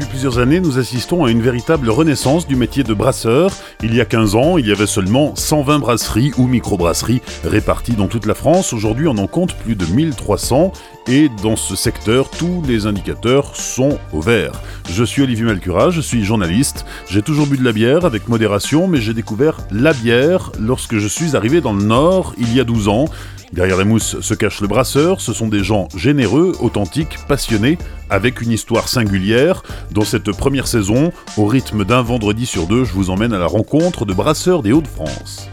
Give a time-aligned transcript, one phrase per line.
[0.00, 3.52] Depuis plusieurs années, nous assistons à une véritable renaissance du métier de brasseur.
[3.82, 8.06] Il y a 15 ans, il y avait seulement 120 brasseries ou microbrasseries réparties dans
[8.06, 8.72] toute la France.
[8.72, 10.72] Aujourd'hui, on en compte plus de 1300
[11.06, 14.52] et dans ce secteur, tous les indicateurs sont au vert.
[14.88, 16.86] Je suis Olivier Malcura, je suis journaliste.
[17.06, 21.08] J'ai toujours bu de la bière avec modération, mais j'ai découvert la bière lorsque je
[21.08, 23.04] suis arrivé dans le Nord il y a 12 ans.
[23.52, 28.40] Derrière les mousses se cache le brasseur, ce sont des gens généreux, authentiques, passionnés, avec
[28.40, 29.62] une histoire singulière.
[29.90, 33.46] Dans cette première saison, au rythme d'un vendredi sur deux, je vous emmène à la
[33.46, 35.48] rencontre de brasseurs des Hauts-de-France.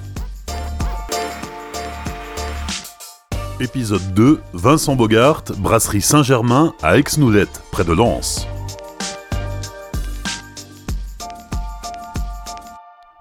[3.60, 8.48] Épisode 2, Vincent Bogart, brasserie Saint-Germain à Aix-Noudette, près de Lens.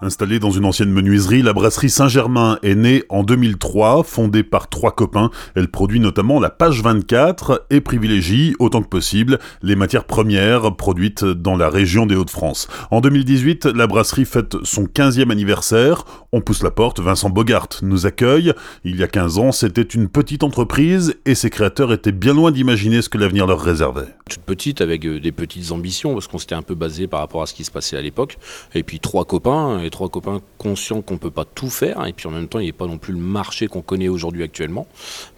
[0.02, 4.90] Installée dans une ancienne menuiserie, la brasserie Saint-Germain est née en 2003, fondée par trois
[4.90, 5.30] copains.
[5.54, 11.24] Elle produit notamment la page 24 et privilégie, autant que possible, les matières premières produites
[11.24, 12.68] dans la région des Hauts-de-France.
[12.90, 16.04] En 2018, la brasserie fête son 15e anniversaire.
[16.30, 18.52] On pousse la porte, Vincent Bogart nous accueille.
[18.85, 22.51] Il y a 15 ans, c'était une petite entreprise et ses créateurs étaient bien loin
[22.51, 24.15] d'imaginer ce que l'avenir leur réservait.
[24.29, 27.40] Toute petite, avec euh, des petites ambitions, parce qu'on s'était un peu basé par rapport
[27.40, 28.37] à ce qui se passait à l'époque.
[28.74, 32.26] Et puis trois copains, et trois copains conscients qu'on peut pas tout faire, et puis
[32.29, 34.87] en même temps, il n'y a pas non plus le marché qu'on connaît aujourd'hui actuellement.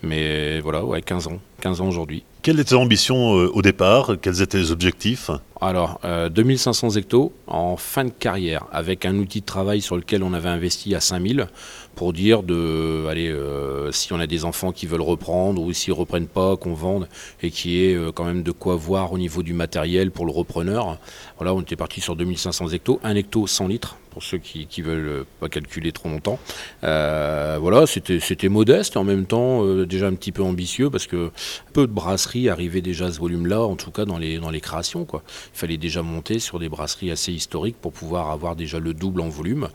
[0.02, 2.24] Mais voilà, ouais, 15 ans, 15 ans aujourd'hui.
[2.40, 4.12] Quelle était l'ambition euh, au départ?
[4.22, 5.30] Quels étaient les objectifs?
[5.60, 10.22] Alors, 2500 euh, hectos en fin de carrière, avec un outil de travail sur lequel
[10.22, 11.48] on avait investi à 5000
[11.96, 15.92] pour dire de, allez, euh, si on a des enfants qui veulent reprendre ou s'ils
[15.92, 17.08] reprennent pas, qu'on vende
[17.42, 20.32] et qui y ait quand même de quoi voir au niveau du matériel pour le
[20.32, 20.96] repreneur.
[21.38, 24.82] Voilà, on était parti sur 2500 hectos, un hecto 100 litres pour ceux qui, qui
[24.82, 26.38] veulent pas calculer trop longtemps.
[26.82, 31.30] voilà, c'était modeste en même temps déjà un petit peu ambitieux parce que
[31.72, 34.60] peu de brasseries arrivait déjà à ce volume-là, en tout cas dans les, dans les
[34.60, 35.04] créations.
[35.04, 35.22] Quoi.
[35.54, 39.20] Il fallait déjà monter sur des brasseries assez historiques pour pouvoir avoir déjà le double
[39.20, 39.68] en volume.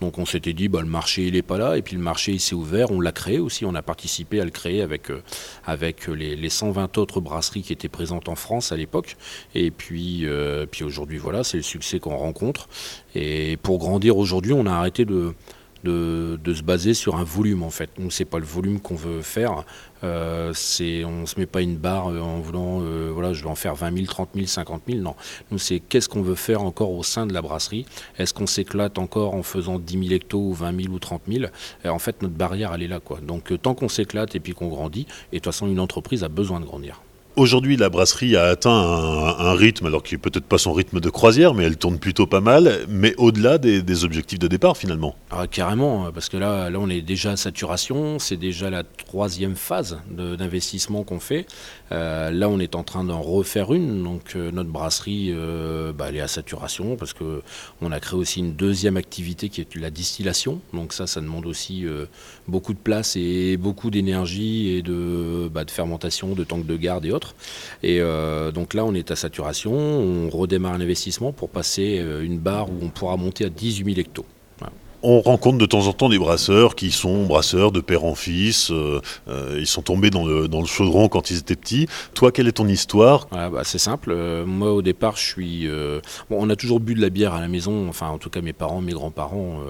[0.00, 2.32] Donc on s'était dit, bah, le marché il n'est pas là, et puis le marché
[2.32, 5.22] il s'est ouvert, on l'a créé aussi, on a participé à le créer avec, euh,
[5.66, 9.16] avec les, les, 120 autres brasseries qui étaient présentes en France à l'époque.
[9.54, 12.68] Et puis, euh, puis aujourd'hui, voilà, c'est le succès qu'on rencontre.
[13.14, 15.34] Et pour grandir aujourd'hui, on a arrêté de
[15.84, 17.90] de, se baser sur un volume en fait.
[17.98, 19.64] Nous, c'est pas le volume qu'on veut faire.
[20.04, 23.50] Euh, c'est, on se met pas une barre euh, en voulant, euh, voilà, je vais
[23.50, 25.00] en faire 20 000, 30 000, 50 000.
[25.00, 25.14] Non.
[25.50, 27.84] Nous, c'est qu'est-ce qu'on veut faire encore au sein de la brasserie?
[28.16, 31.46] Est-ce qu'on s'éclate encore en faisant 10 000 hectos ou 20 000 ou 30 000
[31.84, 33.00] et En fait, notre barrière, elle est là.
[33.00, 33.18] Quoi.
[33.20, 36.28] Donc, tant qu'on s'éclate et puis qu'on grandit, et de toute façon, une entreprise a
[36.28, 37.00] besoin de grandir.
[37.38, 41.08] Aujourd'hui, la brasserie a atteint un, rythme, alors qui n'est peut-être pas son rythme de
[41.08, 45.14] croisière, mais elle tourne plutôt pas mal, mais au-delà des, objectifs de départ finalement.
[45.30, 49.54] Ah, carrément, parce que là, là, on est déjà à saturation, c'est déjà la troisième
[49.54, 51.46] phase d'investissement qu'on fait.
[51.92, 56.12] Euh, là, on est en train d'en refaire une, donc euh, notre brasserie, euh, bah,
[56.12, 60.60] est à saturation, parce qu'on a créé aussi une deuxième activité qui est la distillation,
[60.72, 61.86] donc ça, ça demande aussi
[62.46, 67.04] beaucoup de place et beaucoup d'énergie et de, bah, de fermentation, de tanks de garde
[67.06, 67.34] et autres.
[67.82, 68.00] Et
[68.54, 72.78] donc là, on est à saturation, on redémarre un investissement pour passer une barre où
[72.82, 74.26] on pourra monter à 18 000 hectos.
[75.02, 78.72] On rencontre de temps en temps des brasseurs qui sont brasseurs de père en fils.
[78.72, 79.00] Euh,
[79.56, 81.86] ils sont tombés dans le, chaudron quand ils étaient petits.
[82.14, 83.28] Toi, quelle est ton histoire?
[83.30, 84.14] Ah, bah, C'est simple.
[84.44, 85.68] moi, au départ, je suis.
[86.30, 87.88] on a toujours bu de la bière à la maison.
[87.88, 89.60] Enfin, en tout cas, mes parents, mes grands-parents.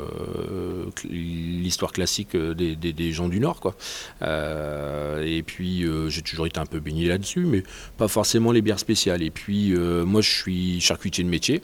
[1.11, 3.75] L'histoire classique des, gens du Nord, quoi.
[4.23, 7.63] et puis, j'ai toujours été un peu baigné là-dessus, mais
[7.99, 9.23] pas forcément les bières spéciales.
[9.23, 11.63] Et puis, moi, je suis charcutier de métier.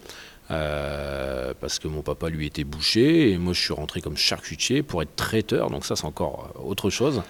[0.51, 4.83] Euh, parce que mon papa lui était boucher et moi je suis rentré comme charcutier
[4.83, 7.23] pour être traiteur donc ça c'est encore euh, autre chose.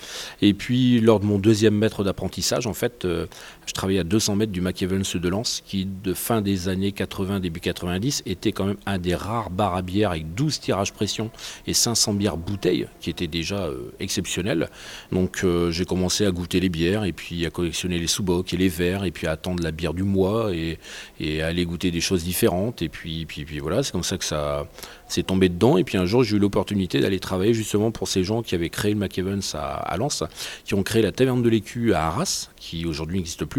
[0.43, 3.27] Et puis lors de mon deuxième maître d'apprentissage en fait euh,
[3.67, 7.41] je travaillais à 200 mètres du McEvans de Lens qui de fin des années 80
[7.41, 11.31] début 90 était quand même un des rares bars à bière avec 12 tirages pression
[11.67, 13.69] et 500 bières bouteilles qui était déjà
[14.01, 14.69] exceptionnel
[15.13, 18.69] donc j'ai commencé à goûter les bières et puis à collectionner les sous-bocs et les
[18.69, 20.79] verres et puis à attendre la bière du mois et,
[21.43, 23.27] à aller goûter des choses différentes et puis
[23.61, 24.67] voilà, c'est comme ça que ça
[25.09, 25.77] s'est tombé dedans.
[25.77, 28.71] Et puis un jour, j'ai eu l'opportunité d'aller travailler justement pour ces gens qui avaient
[28.71, 30.25] créé le McEvans à, à Lens,
[30.65, 33.54] qui ont créé la Taverne de l'Écu à Arras, qui aujourd'hui n'existe plus.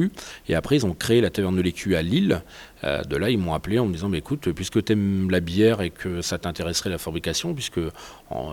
[0.48, 2.42] Et après, ils ont créé la Taverne de l'Écu à Lille.
[2.86, 5.40] Euh, de là, ils m'ont appelé en me disant, bah, écoute, puisque tu aimes la
[5.40, 7.80] bière et que ça t'intéresserait la fabrication, puisque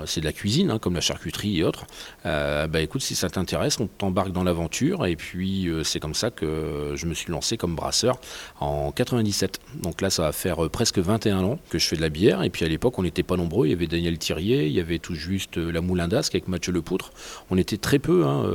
[0.06, 1.86] c'est de la cuisine, hein, comme la charcuterie et autres,
[2.26, 5.06] euh, bah, écoute, si ça t'intéresse, on t'embarque dans l'aventure.
[5.06, 8.20] Et puis, euh, c'est comme ça que je me suis lancé comme brasseur
[8.60, 9.60] en 97.
[9.82, 12.42] Donc là, ça va faire presque 21 ans que je fais de la bière.
[12.42, 13.66] Et puis à l'époque, on n'était pas nombreux.
[13.66, 16.72] Il y avait Daniel Thirier, il y avait tout juste la Moulin d'Asque avec Mathieu
[16.72, 17.12] Lepoutre.
[17.50, 18.46] On était très peu hein,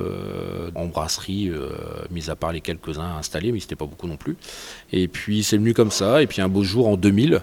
[0.76, 1.52] en brasserie,
[2.12, 4.38] mis à part les quelques-uns installés, mais c'était pas beaucoup non plus.
[4.92, 6.22] Et puis, c'est comme ça.
[6.22, 7.42] Et puis un beau jour en 2000,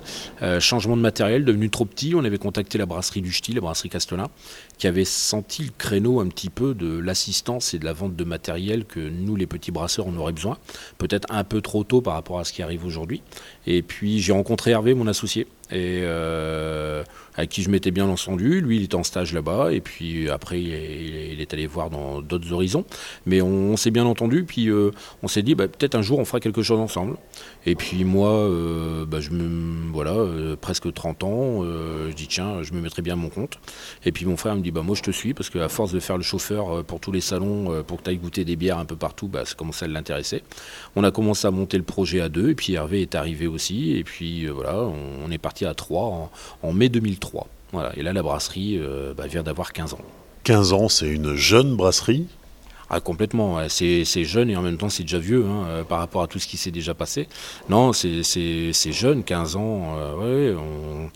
[0.60, 2.14] changement de matériel, devenu trop petit.
[2.14, 4.28] On avait contacté la brasserie du Ch'ti, la brasserie Castelin,
[4.78, 8.24] qui avait senti le créneau un petit peu de l'assistance et de la vente de
[8.24, 10.58] matériel que nous, les petits brasseurs, on aurait besoin.
[10.98, 13.22] Peut-être un peu trop tôt par rapport à ce qui arrive aujourd'hui.
[13.66, 17.02] Et puis j'ai rencontré Hervé, mon associé, et euh,
[17.36, 18.60] avec qui je m'étais bien entendu.
[18.60, 22.52] Lui, il était en stage là-bas, et puis après, il est, allé voir dans d'autres
[22.52, 22.84] horizons.
[23.26, 24.90] Mais on, s'est bien entendu, puis euh,
[25.22, 27.16] on s'est dit, bah, peut-être un jour, on fera quelque chose ensemble.
[27.66, 29.18] Et puis moi, euh, bah,
[29.92, 30.14] voilà,
[30.60, 33.58] presque 30 ans, je dis, tiens, je me mettrai bien à mon compte.
[34.04, 36.00] Et puis mon frère me dit, bah, moi, je te suis, parce qu'à force de
[36.00, 38.84] faire le chauffeur pour tous les salons, pour que tu ailles goûter des bières un
[38.84, 40.42] peu partout, bah, ça commençait à l'intéresser.
[40.96, 43.96] On a commencé à monter le projet à deux, et puis Hervé est arrivé aussi,
[43.96, 46.30] et puis voilà, on, est parti à trois
[46.62, 47.23] en, mai 2003.
[47.72, 47.92] Voilà.
[47.96, 49.98] Et là, la brasserie euh, bah, vient d'avoir 15 ans.
[50.44, 52.26] 15 ans, c'est une jeune brasserie
[52.90, 56.22] ah, complètement, c'est jeune et en même temps c'est déjà vieux hein, euh, par rapport
[56.22, 57.28] à tout ce qui s'est déjà passé.
[57.68, 61.10] Non, c'est jeune, 15 ans, euh, ouais, on,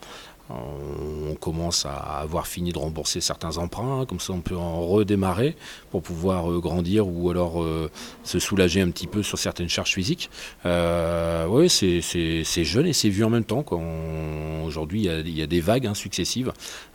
[0.49, 5.55] on commence à avoir fini de rembourser certains emprunts, comme ça on peut en redémarrer
[5.91, 7.89] pour pouvoir euh, grandir ou alors euh,
[8.23, 10.29] se soulager un petit peu sur certaines charges physiques.
[10.65, 13.63] Euh, oui, c'est jeune et c'est vieux en même temps.
[14.65, 16.51] Aujourd'hui, il y, a des vagues hein, successives.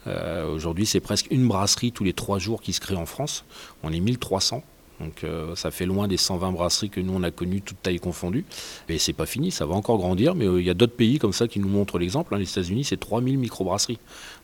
[0.07, 3.45] Aujourd'hui, c'est presque une brasserie tous les trois jours qui se crée en France.
[3.83, 4.63] On est 1300.
[5.01, 7.99] Donc euh, ça fait loin des 120 brasseries que nous on a connues, toutes tailles
[7.99, 8.45] confondues.
[8.89, 10.35] Mais c'est pas fini, ça va encore grandir.
[10.35, 12.35] Mais euh, il y a d'autres pays comme ça qui nous montrent l'exemple.
[12.35, 12.39] Hein.
[12.39, 13.99] Les États-Unis, c'est 3000 microbrasseries.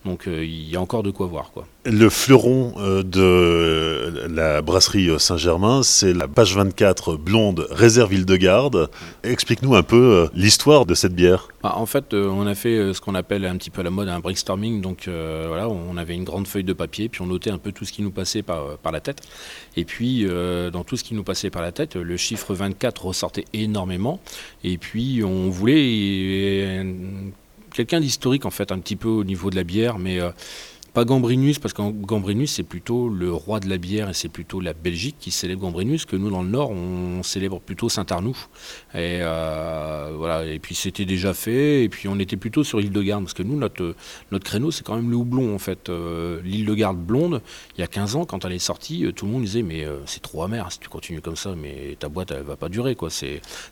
[0.04, 1.52] Donc euh, il y a encore de quoi voir.
[1.52, 1.66] Quoi.
[1.84, 8.90] Le fleuron de la brasserie Saint-Germain, c'est la page 24 blonde réserve de garde
[9.22, 11.48] Explique-nous un peu l'histoire de cette bière.
[11.62, 14.08] Bah, en fait, on a fait ce qu'on appelle un petit peu à la mode
[14.08, 14.80] un brainstorming.
[14.80, 17.84] Donc voilà, on avait une grande feuille de papier, puis on notait un peu tout
[17.84, 19.22] ce qui nous passait par, la tête.
[19.76, 21.96] Et puis euh, dans tout ce qui nous passait par la tête.
[21.96, 24.20] Le chiffre 24 ressortait énormément.
[24.64, 26.92] Et puis on voulait euh,
[27.72, 30.30] quelqu'un d'historique en fait, un petit peu au niveau de la bière, mais euh,
[30.92, 34.60] pas Gambrinus, parce que Gambrinus, c'est plutôt le roi de la bière et c'est plutôt
[34.60, 38.36] la Belgique qui célèbre Gambrinus, que nous, dans le Nord, on célèbre plutôt Saint-Arnoux.
[38.94, 43.24] Et, euh, puis c'était déjà fait, et puis on était plutôt sur l'île de Garde,
[43.24, 43.94] parce que nous, notre,
[44.40, 45.88] créneau, c'est quand même le houblon, en fait.
[45.88, 47.40] Euh, l'île de Garde blonde,
[47.76, 49.86] il y a 15 ans, quand elle est sortie, euh, tout le monde disait, mais
[50.06, 52.96] c'est trop amer si tu continues comme ça, mais ta boîte, elle va pas durer.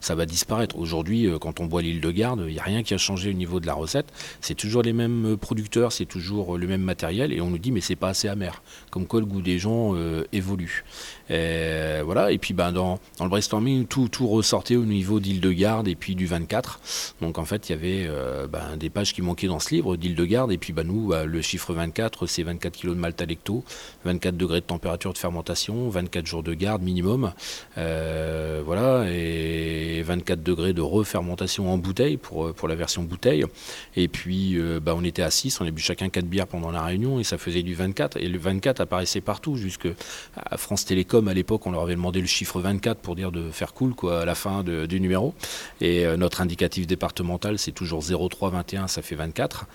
[0.00, 0.78] Ça va disparaître.
[0.78, 3.34] Aujourd'hui, quand on boit l'île de Garde, il n'y a rien qui a changé au
[3.34, 4.06] niveau de la recette.
[4.40, 7.81] C'est toujours les mêmes producteurs, c'est toujours le même matériel et on nous dit mais
[7.81, 8.62] c'est pas assez amer.
[8.90, 10.84] Comme quoi le goût des gens euh, évolue.
[11.31, 12.32] Et voilà.
[12.32, 16.14] Et puis ben, dans, dans le brainstorming, tout, tout ressortait au niveau d'Île-de-Garde et puis
[16.14, 16.81] du 24.
[17.20, 19.96] Donc en fait, il y avait euh, ben, des pages qui manquaient dans ce livre
[19.96, 20.52] d'Île-de-Garde.
[20.52, 23.26] Et puis ben, nous, bah, le chiffre 24, c'est 24 kg de malt à
[24.04, 27.32] 24 degrés de température de fermentation, 24 jours de garde minimum.
[27.76, 29.04] Euh, voilà.
[29.11, 33.44] Et 24 degrés de refermentation en bouteille pour, pour la version bouteille.
[33.96, 36.82] Et puis ben, on était à 6, on a bu chacun 4 bières pendant la
[36.82, 38.16] réunion et ça faisait du 24.
[38.16, 39.88] Et le 24 apparaissait partout, jusque
[40.36, 43.50] à France Télécom à l'époque, on leur avait demandé le chiffre 24 pour dire de
[43.50, 45.34] faire cool quoi, à la fin du numéro.
[45.80, 49.66] Et euh, notre indicatif départemental, c'est toujours 0321, ça fait 24.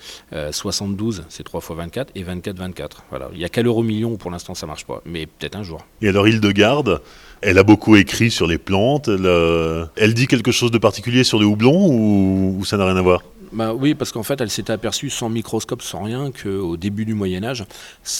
[0.50, 2.12] 72, euh, c'est 3 fois 24.
[2.14, 3.04] Et 24, 24.
[3.10, 3.28] Voilà.
[3.32, 5.02] Il n'y a qu'à l'euro million pour l'instant, ça marche pas.
[5.04, 5.84] Mais peut-être un jour.
[6.02, 7.00] Et alors, Île-de-Garde,
[7.40, 9.08] elle a beaucoup écrit sur les plantes.
[9.08, 13.22] Elle, dit quelque chose de particulier sur le houblon ou ça n'a rien à voir?
[13.54, 17.14] Bah oui, parce qu'en fait, elle s'était aperçue sans microscope, sans rien, qu'au début du
[17.14, 17.64] Moyen Âge,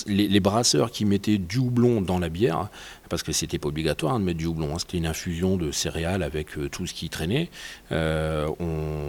[0.06, 2.68] les, brasseurs qui mettaient du houblon dans la bière
[3.14, 4.74] parce que c'était pas obligatoire de mettre du houblon.
[4.74, 4.78] Hein.
[4.80, 7.48] C'était une infusion de céréales avec euh, tout ce qui traînait
[7.92, 8.48] euh,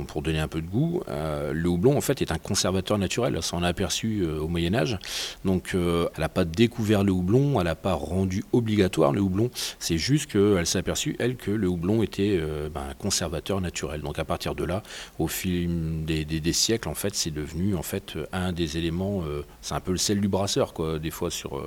[0.08, 1.02] pour donner un peu de goût.
[1.10, 3.42] Euh, le houblon, en fait, est un conservateur naturel.
[3.42, 5.00] Ça, on a aperçu au Moyen Âge.
[5.44, 9.50] Donc, elle n'a pas découvert le houblon, elle n'a pas rendu obligatoire le houblon.
[9.80, 12.40] C'est juste qu'elle s'est aperçue, elle, que le houblon était
[12.72, 14.02] ben, un conservateur naturel.
[14.02, 14.84] Donc, à partir de là,
[15.18, 19.24] au fil des, siècles, en fait, c'est devenu en fait un des éléments.
[19.62, 21.58] c'est un peu le sel du brasseur, quoi, des fois sur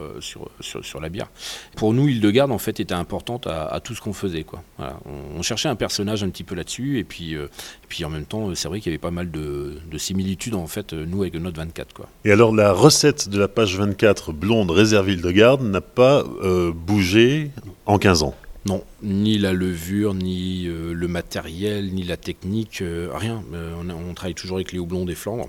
[1.01, 1.31] la bière.
[1.77, 4.45] Pour nous, il de garde en fait était importante à, tout ce qu'on faisait.
[4.45, 4.63] Quoi.
[5.37, 7.49] On, cherchait un personnage un petit peu là-dessus et puis, euh,
[7.89, 10.93] puis en même temps c'est vrai qu'il y avait pas mal de, similitudes en fait
[10.93, 11.95] nous avec notre 24.
[11.95, 12.09] Quoi.
[12.25, 16.73] Et alors la recette de la page 24 blonde réserville de garde n'a pas euh,
[16.73, 17.51] bougé
[17.87, 18.35] en 15 ans?
[18.67, 22.83] Non, ni la levure, ni euh, le matériel, ni la technique,
[23.15, 23.43] rien.
[23.53, 25.49] On, on, travaille toujours avec les houblons des Flandres.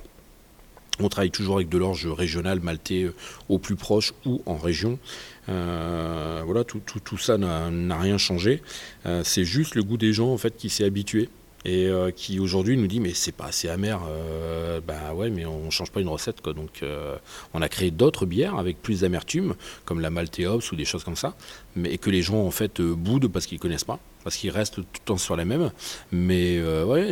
[1.00, 3.13] On travaille toujours avec de l'orge régional maltais euh,
[3.48, 5.00] au plus proche ou en région.
[5.48, 8.62] Euh, voilà, tout, ça n'a rien changé.
[9.06, 11.29] Euh, c'est juste le goût des gens en fait qui s'est habitué.
[11.66, 14.00] Et euh, qui aujourd'hui nous dit mais c'est pas assez amer.
[14.08, 16.54] Euh, ben ouais, mais on change pas une recette quoi.
[16.54, 17.18] Donc euh,
[17.54, 21.16] on a créé d'autres bières avec plus d'amertume, comme la Malteops ou des choses comme
[21.16, 21.36] ça,
[21.75, 24.82] mais que les gens en fait boudent parce qu'ils connaissent pas, parce qu'ils restent tout
[24.82, 25.72] le temps sur la même.
[26.12, 27.12] Mais ouais,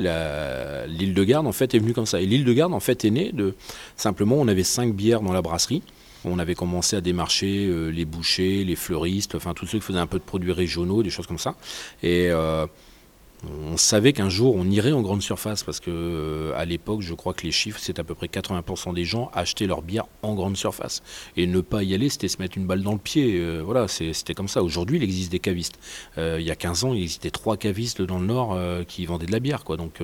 [0.87, 2.21] l'île de Garde en fait est venue comme ça.
[2.21, 3.55] Et l'île de Garde en fait est née de
[3.95, 5.83] simplement on avait cinq bières dans la brasserie.
[6.25, 10.07] On avait commencé à démarcher les bouchers, les fleuristes, enfin tous ceux qui faisaient un
[10.07, 11.55] peu de produits régionaux, des choses comme ça.
[12.01, 12.29] Et
[13.71, 17.13] on savait qu'un jour on irait en grande surface parce que euh, à l'époque, je
[17.13, 20.35] crois que les chiffres, c'est à peu près 80% des gens achetaient leur bière en
[20.35, 21.03] grande surface.
[21.35, 23.37] Et ne pas y aller, c'était se mettre une balle dans le pied.
[23.39, 24.63] Euh, voilà, c'était comme ça.
[24.63, 25.79] Aujourd'hui, il existe des cavistes.
[26.17, 29.25] Euh, il y a 15 ans, il existait trois cavistes dans le Nord qui vendaient
[29.25, 29.63] de la bière.
[29.63, 29.77] Quoi.
[29.77, 30.01] Donc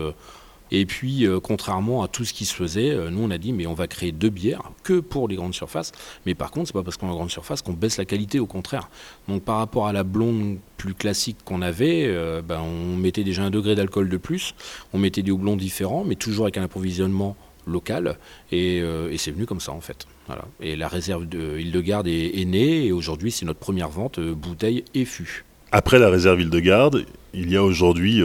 [0.76, 3.54] et puis, euh, contrairement à tout ce qui se faisait, euh, nous on a dit
[3.54, 5.92] mais on va créer deux bières que pour les grandes surfaces.
[6.26, 8.40] Mais par contre, c'est pas parce qu'on a une grande surface qu'on baisse la qualité,
[8.40, 8.90] au contraire.
[9.28, 13.44] Donc par rapport à la blonde plus classique qu'on avait, euh, ben, on mettait déjà
[13.44, 14.56] un degré d'alcool de plus,
[14.94, 17.38] on mettait des houblons différents, mais toujours avec un approvisionnement
[17.68, 18.18] local.
[18.52, 18.84] Et,
[19.18, 20.08] c'est venu comme ça en fait.
[20.26, 20.46] Voilà.
[20.60, 25.06] Et la réserve de Île-de-Garde est, née et aujourd'hui c'est notre première vente bouteille et
[25.06, 25.46] fût.
[25.72, 28.22] Après la réserve Île-de-Garde, il y a aujourd'hui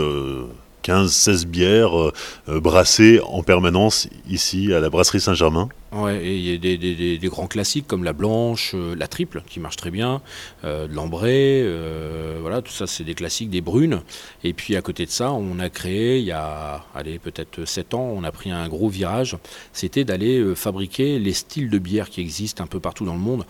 [0.85, 2.13] 15-16 bières euh,
[2.49, 5.69] euh, brassées en permanence ici à la brasserie Saint-Germain.
[5.93, 9.77] Ouais, il y a des, grands classiques comme la blanche, euh, la triple qui marche
[9.77, 10.21] très bien,
[10.63, 11.67] l'ambré,
[12.41, 14.03] voilà, tout ça c'est des classiques, des brunes.
[14.45, 17.95] Et puis à côté de ça, on a créé il y a, allez, peut-être 7
[17.95, 19.37] ans, on a pris un gros virage,
[19.73, 23.47] c'était d'aller fabriquer les styles de bière qui existent un peu partout dans le monde.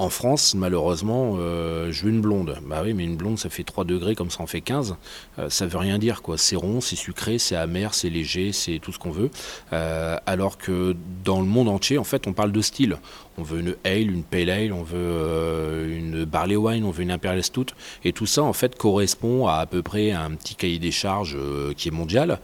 [0.00, 2.56] En France, malheureusement, euh, je veux une blonde.
[2.64, 4.96] Bah oui, mais une blonde, ça fait 3 degrés comme ça en fait 15.
[5.38, 6.38] Euh, ça veut rien dire, quoi.
[6.38, 9.30] C'est rond, c'est sucré, c'est amer, c'est léger, c'est tout ce qu'on veut.
[9.74, 12.96] Euh, alors que dans le monde entier, en fait, on parle de style.
[13.36, 17.10] On veut une ale, une pale ale, on veut une barley wine, on veut une
[17.10, 17.74] imperial stout.
[18.02, 21.36] Et tout ça, en fait, correspond à à peu près un petit cahier des charges
[21.76, 22.40] qui est mondial.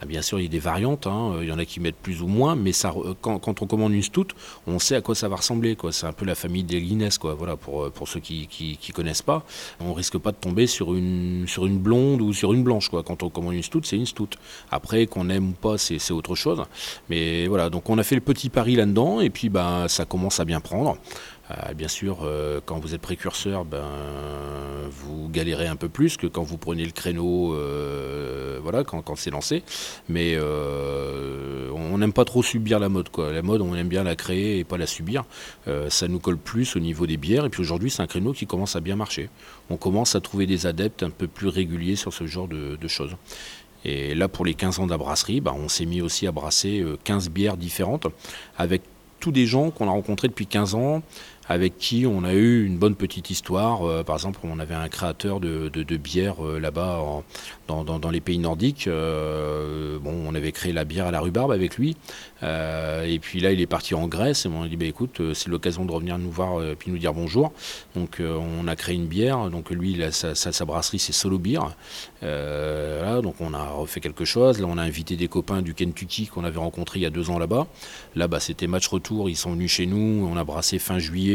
[0.00, 1.36] Ah, bien sûr, il y a des variantes, hein.
[1.40, 4.02] il y en a qui mettent plus ou moins, mais ça, quand, on commande une
[4.02, 4.26] stout,
[4.66, 5.76] on sait à quoi ça va ressembler.
[5.92, 7.34] C'est un peu la famille des Guinness, quoi.
[7.34, 8.48] Voilà, pour, pour ceux qui
[8.88, 9.44] ne connaissent pas.
[9.80, 11.46] On risque pas de tomber sur une,
[11.78, 12.90] blonde ou sur une blanche.
[12.90, 14.30] Quand on commande une stout, c'est une stout.
[14.70, 16.62] Après, qu'on aime ou pas, c'est autre chose.
[17.08, 20.40] Mais voilà, donc on a fait le petit pari là-dedans, et puis bah, ça commence
[20.40, 20.96] à bien prendre.
[21.62, 23.84] Euh, bien sûr, euh, quand vous êtes précurseur, ben,
[24.90, 29.30] vous galérez un peu plus que quand vous prenez le créneau, euh, voilà, quand, c'est
[29.30, 29.62] lancé.
[30.08, 33.32] Mais on n'aime pas trop subir la mode, quoi.
[33.32, 35.24] La mode, on aime bien la créer et pas la subir.
[35.88, 37.44] ça nous colle plus au niveau des bières.
[37.44, 39.28] Et puis aujourd'hui, c'est un créneau qui commence à bien marcher.
[39.70, 43.16] On commence à trouver des adeptes un peu plus réguliers sur ce genre de, choses.
[43.84, 47.30] Et là, pour les 15 ans d'abrasserie, ben, on s'est mis aussi à brasser 15
[47.30, 48.06] bières différentes
[48.56, 48.82] avec
[49.24, 51.02] tous des gens qu'on a rencontrés depuis 15 ans,
[51.48, 53.86] avec qui on a eu une bonne petite histoire.
[53.86, 57.22] Euh, par exemple, on avait un créateur de, bière euh, là-bas
[57.68, 58.86] dans, les pays nordiques.
[58.86, 61.96] Euh, bon, on avait créé la bière à la rhubarbe avec lui.
[62.42, 65.48] et puis là, il est parti en Grèce et on a dit bah, écoute, c'est
[65.48, 67.52] l'occasion de revenir nous voir et puis nous dire bonjour.
[67.94, 69.50] Donc, on a créé une bière.
[69.50, 71.60] Donc, lui, sa, sa, brasserie, c'est Solo Beer.
[72.22, 74.60] donc, on a refait quelque chose.
[74.60, 77.30] Là, on a invité des copains du Kentucky qu'on avait rencontrés il y a deux
[77.30, 77.66] ans là-bas.
[78.14, 79.28] Là, bas c'était match retour.
[79.28, 80.28] Ils sont venus chez nous.
[80.30, 81.33] On a brassé fin juillet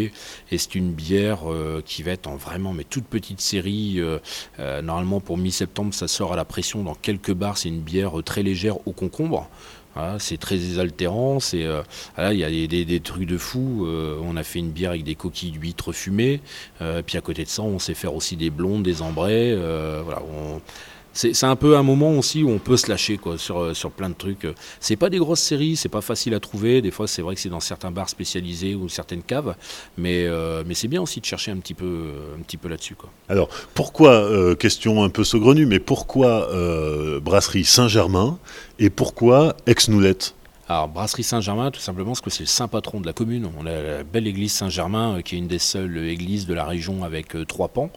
[0.52, 3.96] et c'est une bière euh, qui va être en vraiment mais toute petite série.
[3.98, 4.20] Euh,
[4.60, 7.58] euh, normalement pour mi-septembre, ça sort à la pression dans quelques bars.
[7.58, 9.50] C'est une bière très légère au concombre.
[10.20, 11.40] c'est très désaltérant.
[11.40, 11.66] C'est
[12.18, 13.86] il y a des, trucs de fou.
[13.88, 16.42] on a fait une bière avec des coquilles d'huîtres fumées.
[17.06, 19.56] puis à côté de ça, on sait faire aussi des blondes, des ambrés.
[20.04, 20.22] voilà,
[21.14, 23.92] c'est un peu un moment aussi où on peut se lâcher quoi, sur, euh, sur
[23.92, 24.48] plein de trucs.
[24.80, 26.82] C'est pas des grosses séries, c'est pas facile à trouver.
[26.82, 29.56] Des fois, c'est vrai que c'est dans certains bars spécialisés ou certaines caves,
[29.98, 32.08] mais, euh, mais c'est bien aussi de chercher un petit peu,
[32.62, 32.96] peu là-dessus.
[33.28, 36.50] Alors, pourquoi, euh, question un peu saugrenue, mais pourquoi
[37.22, 38.38] Brasserie Saint-Germain
[38.80, 40.36] et pourquoi Ex-Noulette
[40.72, 43.50] alors, Brasserie Saint-Germain, tout simplement parce que c'est le saint patron de la commune.
[43.58, 46.64] On a la belle église Saint-Germain, euh, qui est une des seules églises de la
[46.64, 47.90] région avec euh, trois pans.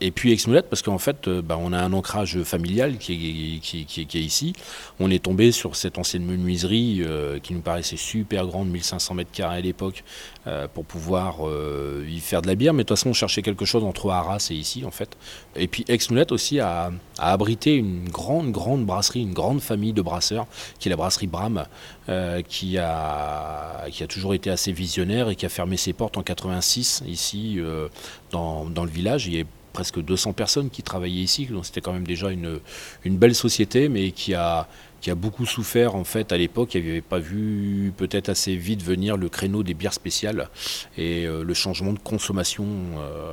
[0.00, 4.14] Et puis Aix-Moulette, parce qu'en fait, euh, bah, on a un ancrage familial qui est,
[4.16, 4.54] ici.
[4.98, 7.04] On est tombé sur cette ancienne menuiserie
[7.44, 10.02] qui nous paraissait super grande, 1500 mètres carrés à l'époque,
[10.74, 11.36] pour pouvoir
[12.08, 12.72] y faire de la bière.
[12.72, 15.16] Mais de toute façon, on cherchait quelque chose entre Arras et ici, en fait.
[15.54, 20.02] Et puis Aix-Moulette aussi a, a, abrité une grande, grande brasserie, une grande famille de
[20.02, 20.46] brasseurs,
[20.78, 21.66] qui est la brasserie Bram.
[22.16, 26.16] Euh, qui, a, qui a toujours été assez visionnaire et qui a fermé ses portes
[26.16, 27.88] en 86 ici euh,
[28.30, 29.26] dans, le village.
[29.26, 29.44] Il y a
[29.74, 32.60] presque 200 personnes qui travaillaient ici, donc c'était quand même déjà une
[33.04, 34.66] belle société, mais qui a,
[35.00, 36.74] qui a beaucoup souffert en fait à l'époque.
[36.74, 40.48] Il n'avait pas vu peut-être assez vite venir le créneau des bières spéciales
[40.96, 42.66] et le changement de consommation.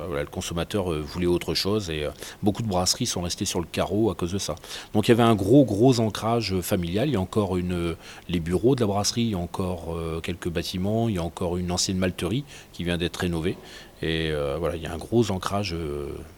[0.06, 2.06] voilà, le consommateur voulait autre chose et
[2.42, 4.54] beaucoup de brasseries sont restées sur le carreau à cause de ça.
[4.92, 7.08] Donc il y avait un gros gros ancrage familial.
[7.08, 11.08] Il y a encore les bureaux de la brasserie, il y a encore quelques bâtiments,
[11.08, 13.56] il y a encore une ancienne malterie qui vient d'être rénovée.
[14.02, 15.74] Et voilà, il y a un gros ancrage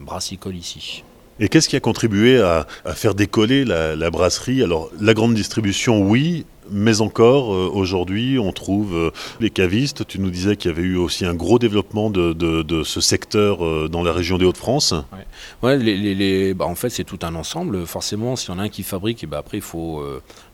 [0.01, 1.05] brassicole ici.
[1.39, 4.63] Et qu'est-ce qui a contribué à, faire décoller la, brasserie?
[4.63, 10.07] Alors, la grande distribution, oui, mais encore, euh, aujourd'hui, on trouve euh, les cavistes.
[10.07, 13.89] Tu nous disais qu'il y avait eu aussi un gros développement de, ce secteur euh,
[13.89, 14.95] dans la région des Hauts-de-France.
[15.63, 16.55] Ouais.
[16.55, 17.87] bah, en fait, c'est tout un ensemble.
[17.87, 20.03] Forcément, s'il y en a un qui fabrique, bah, après, il faut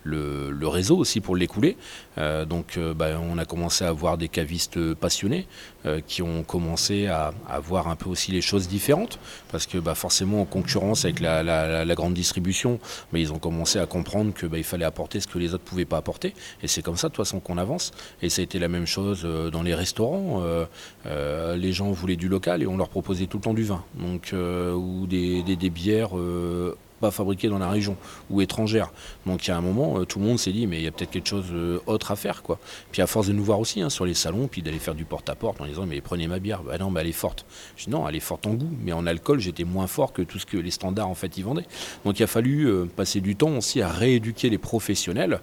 [0.05, 1.77] le, réseau aussi pour l'écouler.
[2.17, 5.47] donc, bah, on a commencé à avoir des cavistes passionnés
[6.07, 9.19] qui ont commencé à, voir un peu aussi les choses différentes.
[9.51, 12.79] Parce que bah, forcément, en concurrence avec la, grande distribution,
[13.15, 16.02] ils ont commencé à comprendre qu'il fallait apporter ce que les autres ne pouvaient pas
[16.63, 17.93] Et c'est comme ça, de toute façon, qu'on avance.
[18.21, 20.43] Et ça a été la même chose euh, dans les restaurants.
[20.43, 20.65] Euh,
[21.07, 23.85] euh, les gens voulaient du local et on leur proposait tout le temps du vin.
[23.95, 26.11] Donc, ou des, bières
[27.01, 27.97] pas fabriquées dans la région
[28.31, 28.93] ou étrangères.
[29.27, 30.93] Donc il y a un moment, tout le monde s'est dit, mais il y a
[30.93, 31.47] peut-être quelque chose
[31.87, 32.43] autre à faire.
[32.43, 32.59] quoi.
[32.93, 35.05] Puis à force de nous voir aussi hein, sur les salons, puis d'aller faire du
[35.05, 36.63] porte-à-porte en disant, mais prenez ma bière.
[36.63, 37.45] Bah non, mais elle est forte.
[37.77, 40.23] Je dis, non, elle est forte en goût, mais en alcool, j'étais moins fort que
[40.23, 41.67] tout ce que les standards en fait y vendaient.
[42.05, 45.41] Donc il a fallu passer du temps aussi à rééduquer les professionnels.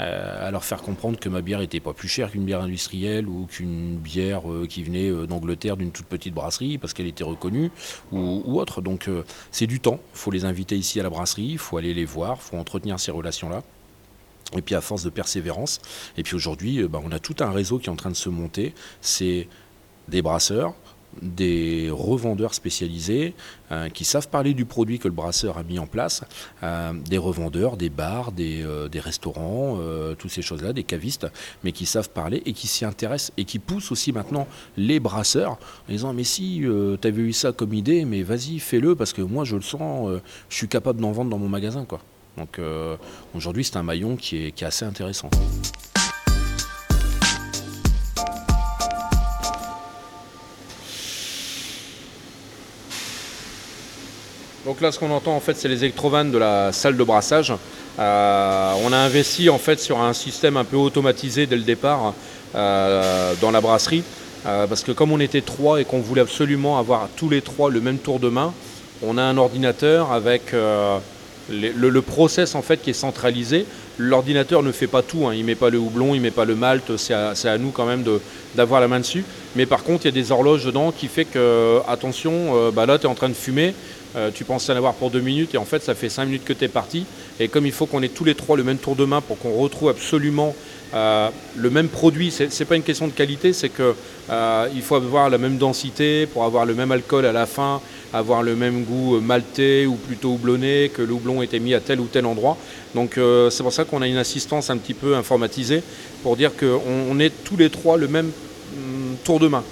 [0.00, 3.28] Euh, à leur faire comprendre que ma bière n'était pas plus chère qu'une bière industrielle
[3.28, 7.22] ou qu'une bière euh, qui venait euh, d'Angleterre d'une toute petite brasserie parce qu'elle était
[7.22, 7.70] reconnue
[8.10, 8.80] ou, autre.
[8.80, 9.08] Donc
[9.50, 10.00] c'est du temps.
[10.14, 12.56] Il faut les inviter ici à la brasserie, il faut aller les voir, il faut
[12.56, 13.62] entretenir ces relations-là.
[14.56, 15.80] Et puis à force de persévérance.
[16.16, 18.28] Et puis aujourd'hui, bah, on a tout un réseau qui est en train de se
[18.28, 18.74] monter.
[19.00, 19.48] C'est
[20.08, 20.74] des brasseurs,
[21.22, 23.34] des revendeurs spécialisés
[23.72, 26.22] euh, qui savent parler du produit que le brasseur a mis en place,
[26.62, 29.78] euh, des revendeurs, des bars, des, euh, restaurants,
[30.18, 31.26] toutes ces choses-là, des cavistes,
[31.62, 35.58] mais qui savent parler et qui s'y intéressent et qui poussent aussi maintenant les brasseurs
[35.88, 39.20] en disant mais si tu avais eu ça comme idée, mais vas-y fais-le parce que
[39.20, 42.00] moi je le sens, je suis capable d'en vendre dans mon magasin quoi.
[42.38, 42.60] Donc
[43.34, 45.28] aujourd'hui c'est un maillon qui est assez intéressant.
[54.64, 57.52] Donc là, ce qu'on entend en fait, c'est les électrovannes de la salle de brassage.
[57.98, 62.14] Euh, on a investi en fait sur un système un peu automatisé dès le départ
[62.54, 64.02] euh, dans la brasserie,
[64.46, 67.70] euh, parce que comme on était trois et qu'on voulait absolument avoir tous les trois
[67.70, 68.54] le même tour de main,
[69.02, 70.54] on a un ordinateur avec
[71.50, 73.66] le, process en fait qui est centralisé.
[73.98, 75.34] L'ordinateur ne fait pas tout, hein.
[75.34, 77.70] il ne met pas le houblon, il ne met pas le malt, c'est à, nous
[77.70, 78.02] quand même
[78.54, 79.24] d'avoir la main dessus.
[79.56, 82.98] Mais par contre, il y a des horloges dedans qui fait que, attention, bah là
[82.98, 83.74] tu es en train de fumer,
[84.16, 86.44] euh, tu pensais en avoir pour deux minutes et en fait ça fait cinq minutes
[86.44, 87.04] que tu es parti.
[87.40, 89.38] Et comme il faut qu'on ait tous les trois le même tour de main pour
[89.38, 90.54] qu'on retrouve absolument
[90.94, 93.84] euh, le même produit, ce n'est pas une question de qualité, c'est qu'il
[94.30, 97.80] euh, faut avoir la même densité pour avoir le même alcool à la fin,
[98.12, 101.98] avoir le même goût maltais ou plutôt houblonné, que le houblon était mis à tel
[101.98, 102.56] ou tel endroit.
[102.94, 103.18] Donc
[103.50, 105.82] c'est pour ça qu'on a une assistance un petit peu informatisée
[106.22, 108.30] pour dire qu'on est tous les trois le même
[108.76, 109.64] hum, tour de main.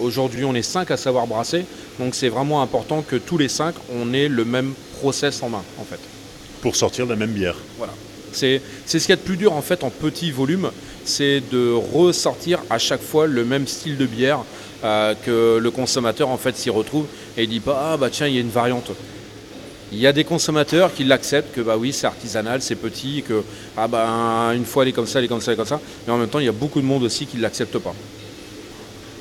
[0.00, 1.64] Aujourd'hui, on est cinq à savoir brasser,
[1.98, 5.62] donc c'est vraiment important que tous les cinq, on ait le même process en main,
[5.78, 6.00] en fait.
[6.62, 7.56] Pour sortir la même bière.
[7.78, 7.92] Voilà.
[8.32, 10.70] C'est ce qu'il y a de plus dur, en fait, en petit volume,
[11.04, 14.44] c'est de ressortir à chaque fois le même style de bière
[14.84, 18.26] euh, que le consommateur, en fait, s'y retrouve et il dit pas, ah bah tiens,
[18.28, 18.92] il y a une variante.
[19.92, 23.42] Il y a des consommateurs qui l'acceptent, que bah oui, c'est artisanal, c'est petit, que
[23.76, 25.66] ah bah, une fois elle est comme ça, elle est comme ça, elle est comme
[25.66, 25.80] ça.
[26.06, 27.94] Mais en même temps, il y a beaucoup de monde aussi qui ne l'accepte pas.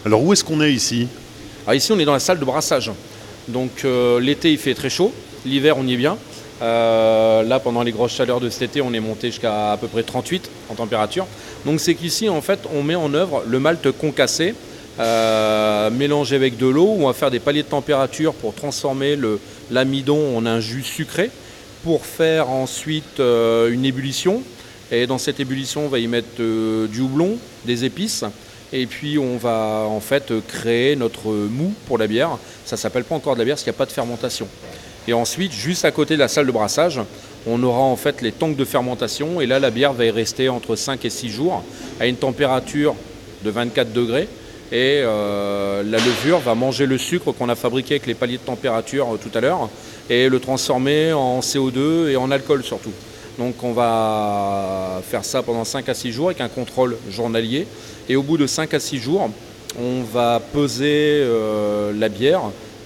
[0.05, 1.07] Alors où est-ce qu'on est ici?
[1.65, 2.89] Alors ici on est dans la salle de brassage.
[3.49, 5.12] Donc euh, l'été il fait très chaud,
[5.45, 6.17] l'hiver on y est bien.
[6.62, 9.88] Euh, là pendant les grosses chaleurs de cet été on est monté jusqu'à à peu
[9.88, 11.27] près 38 en température.
[11.65, 14.55] Donc c'est qu'ici en fait on met en œuvre le malt concassé
[15.01, 16.95] euh, mélangé avec de l'eau.
[16.97, 19.17] On va faire des paliers de température pour transformer
[19.69, 21.29] l'amidon en un jus sucré
[21.83, 24.43] pour faire ensuite une ébullition.
[24.91, 28.25] Et dans cette ébullition, on va y mettre du houblon, des épices,
[28.71, 32.38] et puis on va en fait créer notre mou pour la bière.
[32.65, 34.47] Ça s'appelle pas encore de la bière parce qu'il n'y a pas de fermentation.
[35.08, 37.01] Et ensuite, juste à côté de la salle de brassage,
[37.47, 39.41] on aura en fait les tanks de fermentation.
[39.41, 41.63] Et là, la bière va y rester entre 5 et 6 jours
[41.99, 42.95] à une température
[43.43, 44.27] de 24 degrés.
[44.71, 48.43] Et euh, la levure va manger le sucre qu'on a fabriqué avec les paliers de
[48.43, 49.67] température euh, tout à l'heure
[50.12, 52.91] et le transformer en CO2 et en alcool surtout.
[53.39, 57.65] Donc on va faire ça pendant 5 à 6 jours avec un contrôle journalier.
[58.10, 59.30] Et au bout de 5 à 6 jours,
[59.80, 62.41] on va peser euh, la bière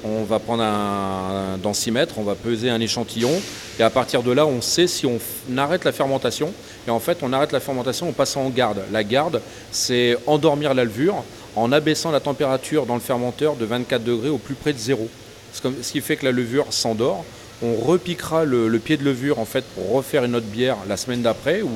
[0.05, 3.31] On va prendre un, densimètre, on va peser un échantillon
[3.79, 5.17] et à partir de là, on sait si on
[5.57, 6.53] arrête la fermentation.
[6.87, 8.83] Et en fait, on arrête la fermentation en passant en garde.
[8.91, 11.23] La garde, c'est endormir la levure
[11.55, 15.09] en abaissant la température dans le fermenteur de 24 degrés au plus près de zéro.
[15.51, 17.25] Ce qui fait que la levure s'endort.
[17.65, 21.21] On repiquera le, pied de levure en fait pour refaire une autre bière la semaine
[21.21, 21.69] d'après ou,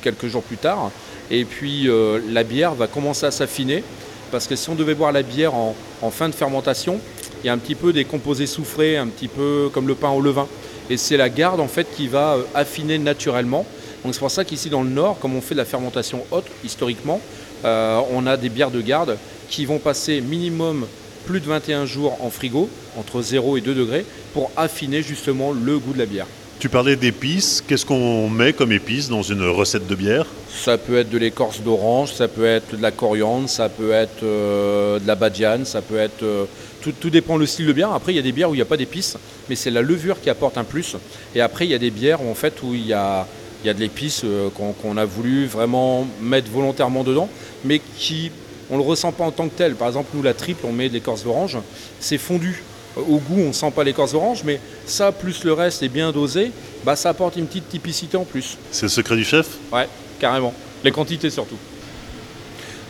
[0.00, 0.92] quelques jours plus tard.
[1.30, 3.82] Et puis euh, la bière va commencer à s'affiner
[4.30, 5.74] parce que si on devait boire la bière en,
[6.10, 7.00] fin de fermentation,
[7.42, 10.10] il y a un petit peu des composés soufrés, un petit peu comme le pain
[10.10, 10.46] au levain.
[10.88, 13.66] Et c'est la garde en fait qui va euh, affiner naturellement.
[14.04, 16.46] Donc c'est pour ça qu'ici dans le nord, comme on fait de la fermentation haute
[16.64, 17.20] historiquement,
[17.64, 20.86] euh, on a des bières de garde qui vont passer minimum
[21.24, 24.04] plus de 21 jours en frigo, entre 0 et 2 degrés,
[24.34, 26.26] pour affiner justement le goût de la bière.
[26.58, 30.26] Tu parlais d'épices, qu'est-ce qu'on met comme épices dans une recette de bière?
[30.48, 34.22] Ça peut être de l'écorce d'orange, ça peut être de la coriandre, ça peut être
[34.22, 36.22] euh, de la badiane, ça peut être...
[36.22, 36.44] Euh,
[36.80, 37.92] tout, tout, dépend le style de bière.
[37.92, 39.16] Après, il y a des bières où il n'y a pas d'épices,
[39.48, 40.96] mais c'est la levure qui apporte un plus.
[41.34, 43.26] Et après, il y a des bières où, en fait, où il y a,
[43.62, 47.28] il y a de l'épice euh, qu'on a voulu vraiment mettre volontairement dedans,
[47.64, 48.30] mais qui
[48.72, 49.74] on ne le ressent pas en tant que tel.
[49.74, 51.58] Par exemple, nous, la triple, on met de l'écorce d'orange,
[52.00, 52.64] c'est fondu.
[52.96, 56.10] Au goût, on ne sent pas l'écorce d'orange, mais ça, plus le reste est bien
[56.10, 56.50] dosé,
[56.84, 58.56] bah, ça apporte une petite typicité en plus.
[58.70, 59.46] C'est le secret du chef?
[59.72, 60.54] Ouais, carrément.
[60.84, 61.56] Les quantités surtout.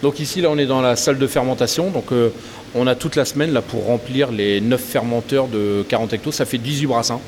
[0.02, 1.90] Donc ici, là, on est dans la salle de fermentation.
[1.90, 2.30] Donc euh,
[2.74, 6.32] on a toute la semaine là, pour remplir les 9 fermenteurs de 40 hectos.
[6.32, 7.20] Ça fait 18 brassins.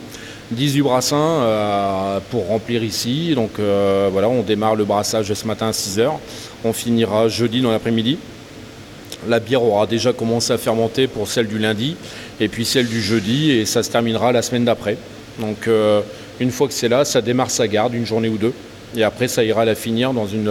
[0.53, 3.35] 18 brassins euh, pour remplir ici.
[3.35, 6.11] Donc euh, voilà, on démarre le brassage ce matin à 6h.
[6.65, 8.19] On finira jeudi dans l'après-midi.
[9.29, 11.97] La bière aura déjà commencé à fermenter pour celle du lundi
[12.41, 14.97] et puis celle du jeudi et ça se terminera la semaine d'après.
[15.39, 16.01] Donc euh,
[16.41, 18.53] une fois que c'est là, ça démarre sa garde une journée ou deux
[18.97, 20.51] et après ça ira la finir dans une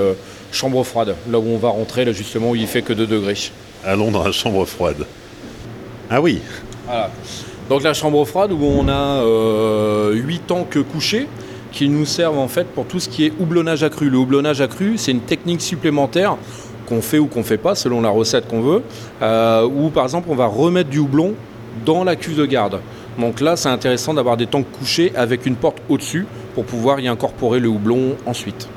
[0.51, 3.37] chambre froide, là où on va rentrer, là justement où il fait que 2 degrés.
[3.85, 5.05] Allons dans la chambre froide.
[6.09, 6.39] Ah oui.
[6.85, 7.11] Voilà.
[7.69, 10.13] Donc la chambre froide où on a 8 euh,
[10.45, 11.27] tanks couchés
[11.71, 14.09] qui nous servent en fait pour tout ce qui est houblonnage accru.
[14.09, 16.37] Le houblonnage accru, c'est une technique supplémentaire
[16.87, 18.81] qu'on fait ou qu'on fait pas selon la recette qu'on veut,
[19.21, 21.33] euh, où par exemple on va remettre du houblon
[21.85, 22.79] dans la cuve de garde.
[23.19, 27.07] Donc là, c'est intéressant d'avoir des tanks couchés avec une porte au-dessus pour pouvoir y
[27.07, 28.67] incorporer le houblon ensuite.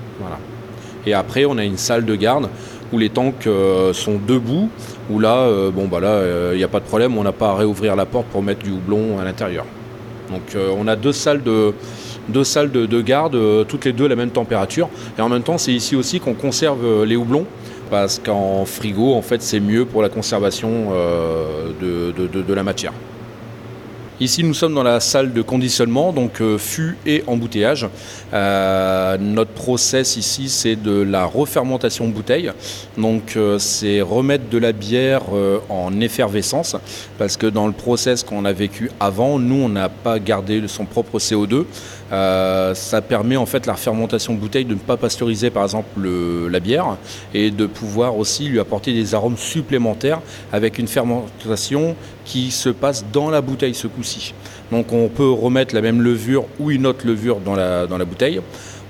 [1.07, 2.49] Et après, on a une salle de garde
[2.93, 4.69] où les tanks euh, sont debout,
[5.09, 7.51] où là, euh, bon bah là, il n'y a pas de problème, on n'a pas
[7.51, 9.65] à réouvrir la porte pour mettre du houblon à l'intérieur.
[10.31, 11.73] Donc on a deux salles de,
[12.29, 13.39] deux salles de, garde,
[13.69, 14.89] toutes les deux à la même température.
[15.17, 17.47] Et en même temps, c'est ici aussi qu'on conserve les houblons,
[17.91, 20.93] parce qu'en frigo, en fait, c'est mieux pour la conservation
[21.81, 22.93] de la matière.
[24.19, 27.87] Ici, nous sommes dans la salle de conditionnement, donc euh, fût et embouteillage.
[28.33, 32.51] Euh, notre process ici, c'est de la refermentation bouteille.
[32.97, 35.25] Donc, euh, c'est remettre de la bière
[35.69, 36.77] en effervescence,
[37.19, 40.87] parce que dans le process qu'on a vécu avant, nous, on n'a pas gardé son
[40.87, 41.67] propre CO2.
[42.11, 46.01] Ça permet en fait la fermentation bouteille de ne pas pasteuriser par exemple
[46.49, 46.97] la bière
[47.35, 50.21] et de pouvoir aussi lui apporter des arômes supplémentaires
[50.53, 54.35] avec une fermentation qui se passe dans la bouteille ce coup-ci.
[54.71, 58.05] Donc on peut remettre la même levure ou une autre levure dans la, dans la
[58.05, 58.41] bouteille.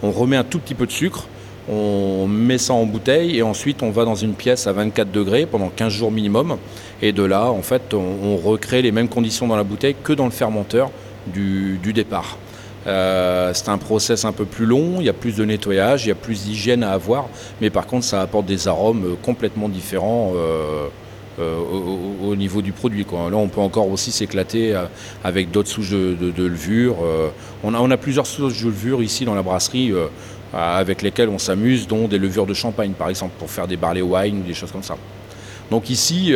[0.02, 1.26] On remet un tout petit peu de sucre,
[1.68, 5.46] on met ça en bouteille et ensuite on va dans une pièce à 24 degrés
[5.46, 6.58] pendant 15 jours minimum.
[7.02, 10.26] Et de là, en fait, on, recrée les mêmes conditions dans la bouteille que dans
[10.26, 10.90] le fermenteur
[11.26, 12.38] du, départ.
[12.86, 16.08] Euh, c'est un process un peu plus long, il y a plus de nettoyage, il
[16.08, 17.28] y a plus d'hygiène à avoir,
[17.60, 20.32] mais par contre ça apporte des arômes complètement différents.
[20.36, 20.88] Euh,
[21.38, 21.58] euh,
[22.22, 23.04] au, niveau du produit.
[23.12, 24.86] Là, on peut encore aussi s'éclater euh,
[25.22, 26.96] avec d'autres souches de, levure.
[27.04, 27.28] Euh,
[27.62, 29.92] on a plusieurs souches de levure ici dans la brasserie
[30.54, 34.00] avec lesquelles on s'amuse, dont des levures de champagne, par exemple, pour faire des barley
[34.00, 34.96] wine ou des choses comme ça.
[35.70, 36.32] Donc ici,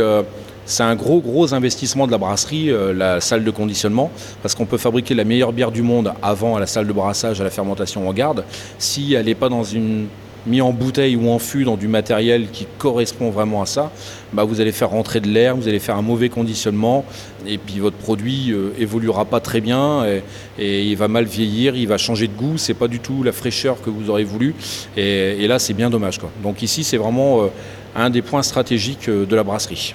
[0.70, 4.10] c'est un gros, gros investissement de la brasserie, la salle de conditionnement,
[4.42, 7.40] parce qu'on peut fabriquer la meilleure bière du monde avant à la salle de brassage,
[7.40, 8.44] à la fermentation en garde.
[8.78, 9.64] Si elle n'est pas dans
[10.46, 13.90] mis en bouteille ou en fût dans du matériel qui correspond vraiment à ça,
[14.32, 17.04] bah vous allez faire rentrer de l'air, vous allez faire un mauvais conditionnement
[17.46, 20.22] et puis votre produit euh, évoluera pas très bien et,
[20.58, 23.80] il va mal vieillir, il va changer de goût, c'est pas du tout la fraîcheur
[23.80, 24.54] que vous aurez voulu
[24.96, 26.18] et, là c'est bien dommage.
[26.18, 26.30] Quoi.
[26.42, 27.46] Donc ici c'est vraiment euh,
[27.96, 29.94] un des points stratégiques euh, de la brasserie.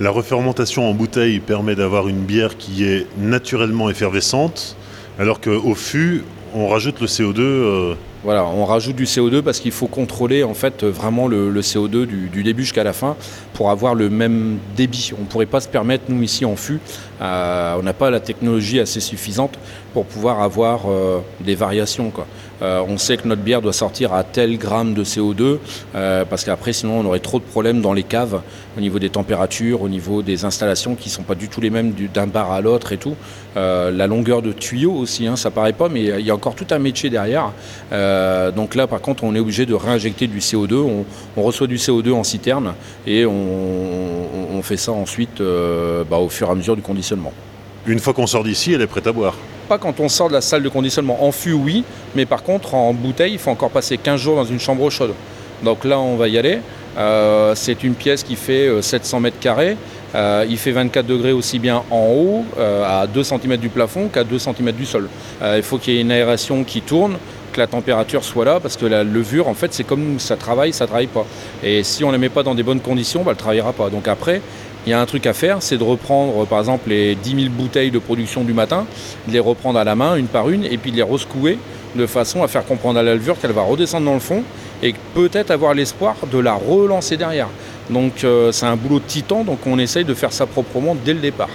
[0.00, 4.76] La refermentation en bouteille permet d'avoir une bière qui est naturellement effervescente,
[5.18, 6.22] alors qu'au fût,
[6.54, 10.82] on rajoute le CO2 voilà, on rajoute du CO2 parce qu'il faut contrôler en fait
[10.82, 13.16] vraiment le, CO2 du, début jusqu'à la fin
[13.54, 15.12] pour avoir le même débit.
[15.16, 16.80] On ne pourrait pas se permettre, nous ici en fût,
[17.22, 19.56] euh, on n'a pas la technologie assez suffisante
[19.94, 22.12] pour pouvoir avoir euh, des variations.
[22.60, 25.58] On sait que notre bière doit sortir à tel gramme de CO2,
[25.92, 28.40] parce qu'après sinon on aurait trop de problèmes dans les caves
[28.76, 31.70] au niveau des températures, au niveau des installations qui ne sont pas du tout les
[31.70, 33.16] mêmes d'un bar à l'autre et tout.
[33.54, 36.66] la longueur de tuyau aussi, hein, ça paraît pas, mais il y a encore tout
[36.70, 37.52] un métier derrière.
[37.90, 40.74] donc là par contre on est obligé de réinjecter du CO2,
[41.36, 42.74] on, reçoit du CO2 en citerne
[43.06, 45.40] et on, fait ça ensuite
[46.10, 47.32] bah, au fur et à mesure du conditionnement.
[47.86, 49.34] Une fois qu'on sort d'ici, elle est prête à boire
[49.68, 51.24] Pas quand on sort de la salle de conditionnement.
[51.24, 54.44] En fût, oui, mais par contre, en bouteille, il faut encore passer 15 jours dans
[54.44, 55.14] une chambre chaude.
[55.62, 56.58] Donc là, on va y aller.
[56.96, 59.76] Euh, c'est une pièce qui fait 700 euh, mètres carrés.
[60.14, 64.24] Euh, il fait 24 degrés aussi bien en haut, à 2 cm du plafond, qu'à
[64.24, 65.08] 2 cm du sol.
[65.42, 67.18] il faut qu'il y ait une aération qui tourne,
[67.52, 70.72] que la température soit là, parce que la levure, en fait, c'est comme ça travaille,
[70.72, 71.26] ça ne travaille pas.
[71.62, 73.72] Et si on ne la met pas dans des bonnes conditions, bah, elle ne travaillera
[73.72, 73.90] pas.
[73.90, 74.40] Donc après,
[74.88, 77.50] il y a un truc à faire, c'est de reprendre par exemple les 10 000
[77.50, 78.86] bouteilles de production du matin,
[79.26, 81.58] de les reprendre à la main une par une et puis de les rescouer
[81.94, 84.42] de façon à faire comprendre à la levure qu'elle va redescendre dans le fond
[84.82, 87.48] et peut-être avoir l'espoir de la relancer derrière.
[87.90, 91.12] Donc euh, c'est un boulot de titan, donc on essaye de faire ça proprement dès
[91.12, 91.50] le départ.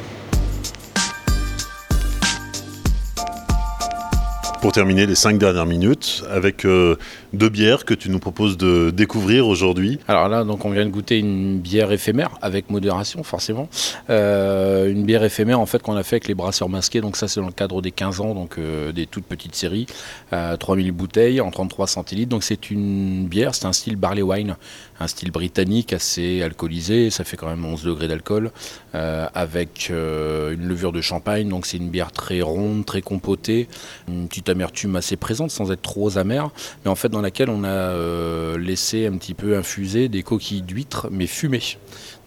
[4.63, 6.95] pour terminer les cinq dernières minutes avec euh,
[7.33, 9.99] deux bières que tu nous proposes de découvrir aujourd'hui.
[10.07, 13.67] Alors là, donc on vient de goûter une bière éphémère avec modération, forcément.
[14.09, 17.01] Euh, une bière éphémère en fait qu'on a fait avec les brasseurs masqués.
[17.01, 19.87] Donc ça, c'est dans le cadre des 15 ans, donc euh, des toutes petites séries,
[20.31, 22.29] 3000 bouteilles en 33 centilitres.
[22.29, 24.55] Donc c'est une bière, c'est un style barley wine,
[24.99, 27.09] un style britannique assez alcoolisé.
[27.09, 28.51] Ça fait quand même 11 degrés d'alcool
[28.93, 31.49] avec une levure de champagne.
[31.49, 33.67] Donc c'est une bière très ronde, très compotée,
[34.07, 36.49] une petite amertume assez présente sans être trop amère,
[36.83, 40.61] mais en fait dans laquelle on a euh, laissé un petit peu infuser des coquilles
[40.61, 41.77] d'huîtres mais fumées.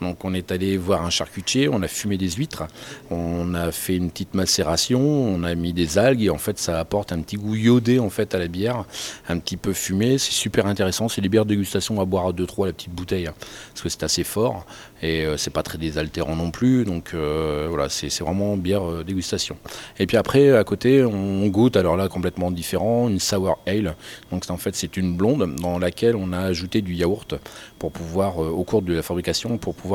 [0.01, 2.65] Donc on est allé voir un charcutier, on a fumé des huîtres,
[3.11, 6.79] on a fait une petite macération, on a mis des algues et en fait ça
[6.79, 8.85] apporte un petit goût iodé en fait à la bière,
[9.29, 12.33] un petit peu fumé, c'est super intéressant, c'est des bières de dégustation à boire à
[12.33, 13.35] 2-3 la petite bouteille, hein,
[13.73, 14.67] parce que c'est assez fort
[15.03, 19.05] et euh, c'est pas très désaltérant non plus, donc euh, voilà, c'est vraiment bière euh,
[19.05, 19.57] dégustation.
[19.99, 23.97] Et puis après à côté on goûte, alors là complètement différent, une sour ale,
[24.31, 27.35] donc en fait c'est une blonde dans laquelle on a ajouté du yaourt
[27.79, 29.86] pour pouvoir, au cours de la fabrication, pour pouvoir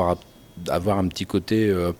[0.68, 1.92] avoir un petit côté euh,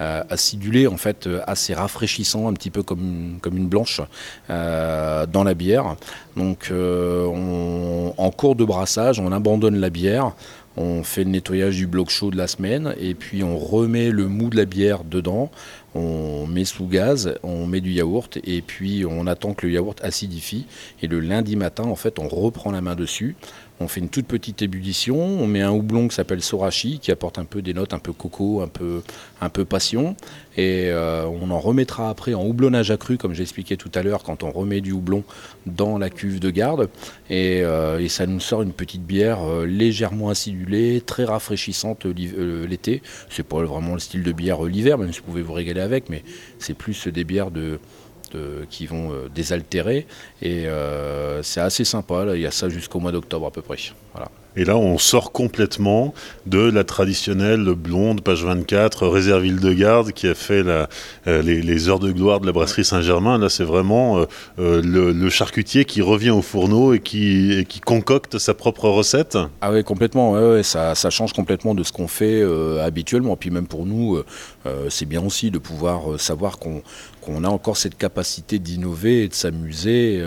[0.00, 4.00] euh, acidulé, en fait, euh, assez rafraîchissant, un petit peu comme, comme une blanche
[4.48, 5.96] dans la bière.
[6.36, 10.32] Donc, en cours de brassage, on abandonne la bière.
[10.74, 14.26] On fait le nettoyage du bloc chaud de la semaine et puis on remet le
[14.26, 15.50] mou de la bière dedans.
[15.94, 20.02] On met sous gaz, on met du yaourt et puis on attend que le yaourt
[20.02, 20.64] acidifie.
[21.02, 23.36] Et le lundi matin, en fait, on reprend la main dessus.
[23.82, 27.38] On fait une toute petite ébullition, on met un houblon qui s'appelle Sorachi, qui apporte
[27.38, 29.02] un peu des notes un peu coco, un peu,
[29.40, 30.14] un peu passion.
[30.56, 34.44] Et euh, on en remettra après en houblonnage accru, comme j'expliquais tout à l'heure, quand
[34.44, 35.24] on remet du houblon
[35.66, 36.90] dans la cuve de garde.
[37.28, 43.02] Et, euh, ça nous sort une petite bière euh, légèrement acidulée, très rafraîchissante l'été.
[43.30, 46.08] C'est pas vraiment le style de bière l'hiver, même si vous pouvez vous régaler avec,
[46.08, 46.22] mais
[46.58, 47.80] c'est plus des bières de
[48.70, 50.06] qui vont euh, désaltérer.
[50.40, 52.24] Et euh, c'est assez sympa.
[52.34, 53.76] Il y a ça jusqu'au mois d'octobre à peu près.
[54.12, 54.30] Voilà.
[54.56, 56.12] Et là, on sort complètement
[56.46, 60.86] de la traditionnelle blonde, page 24, réserville de garde, qui a fait euh,
[61.42, 63.38] les, heures de gloire de la brasserie Saint-Germain.
[63.38, 64.24] Là, c'est vraiment euh,
[64.58, 69.38] euh, le, charcutier qui revient au fourneau et qui, concocte sa propre recette.
[69.62, 70.62] Ah oui, complètement.
[70.62, 72.42] Ça, change complètement de ce qu'on fait
[72.82, 73.36] habituellement.
[73.36, 74.22] Puis même pour nous,
[74.90, 76.82] c'est bien aussi de pouvoir savoir qu'on
[77.20, 80.22] qu'on a encore cette capacité d'innover et de s'amuser.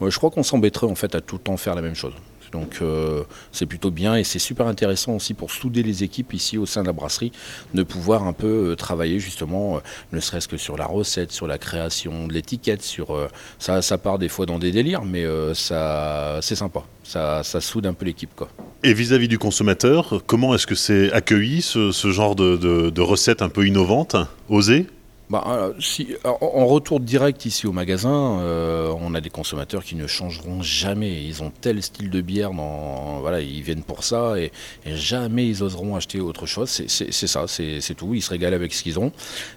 [0.00, 2.12] je crois qu'on s'embêterait en fait à tout le temps faire la même chose.
[2.52, 6.58] Donc euh, c'est plutôt bien et c'est super intéressant aussi pour souder les équipes ici
[6.58, 7.32] au sein de la brasserie,
[7.74, 9.80] de pouvoir un peu euh, travailler justement, euh,
[10.12, 14.28] ne serait-ce que sur la recette, sur la création de l'étiquette, sur ça, part des
[14.28, 18.48] fois dans des délires, mais c'est sympa, ça, ça, soude un peu l'équipe quoi.
[18.84, 23.48] Et vis-à-vis du consommateur, comment est-ce que c'est accueilli ce, genre de, de, recettes un
[23.48, 24.16] peu innovantes,
[24.48, 24.86] osées?
[25.30, 29.94] Bah, euh, si, en retour direct ici au magasin, euh, on a des consommateurs qui
[29.94, 31.22] ne changeront jamais.
[31.22, 34.50] Ils ont tel style de bière, dans, voilà, ils viennent pour ça et,
[34.86, 36.70] jamais ils oseront acheter autre chose.
[36.70, 38.14] C'est ça, c'est tout.
[38.14, 39.12] Ils se régalent avec ce qu'ils ont.